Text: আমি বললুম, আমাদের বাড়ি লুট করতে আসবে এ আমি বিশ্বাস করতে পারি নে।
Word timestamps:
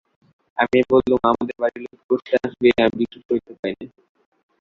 আমি 0.57 0.79
বললুম, 0.91 1.19
আমাদের 1.31 1.55
বাড়ি 1.61 1.77
লুট 1.83 2.01
করতে 2.09 2.31
আসবে 2.37 2.67
এ 2.69 2.83
আমি 2.85 2.95
বিশ্বাস 3.01 3.23
করতে 3.29 3.51
পারি 3.59 3.73
নে। 3.79 3.85